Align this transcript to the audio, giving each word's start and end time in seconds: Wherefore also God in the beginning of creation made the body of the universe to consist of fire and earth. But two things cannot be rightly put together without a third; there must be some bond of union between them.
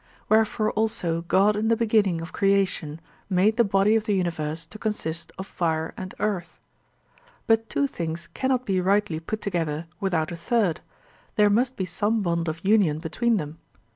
Wherefore 0.29 0.71
also 0.71 1.21
God 1.21 1.55
in 1.55 1.67
the 1.67 1.77
beginning 1.77 2.21
of 2.23 2.33
creation 2.33 2.99
made 3.29 3.55
the 3.57 3.63
body 3.63 3.95
of 3.95 4.05
the 4.05 4.15
universe 4.15 4.65
to 4.65 4.79
consist 4.79 5.31
of 5.37 5.45
fire 5.45 5.93
and 5.95 6.15
earth. 6.17 6.59
But 7.45 7.69
two 7.69 7.85
things 7.85 8.25
cannot 8.33 8.65
be 8.65 8.81
rightly 8.81 9.19
put 9.19 9.41
together 9.43 9.85
without 9.99 10.31
a 10.31 10.35
third; 10.35 10.81
there 11.35 11.51
must 11.51 11.75
be 11.75 11.85
some 11.85 12.23
bond 12.23 12.47
of 12.47 12.65
union 12.65 12.97
between 12.97 13.37
them. 13.37 13.59